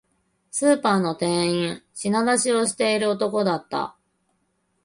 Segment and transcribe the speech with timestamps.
[0.49, 3.95] スーパーの店員、品出しをしている男だった